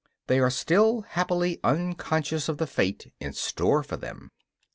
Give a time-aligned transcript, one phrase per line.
[0.25, 4.31] They are still happily unconscious of the fate in store for them.